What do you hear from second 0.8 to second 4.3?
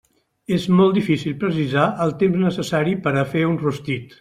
difícil precisar el temps necessari per a fer un rostit.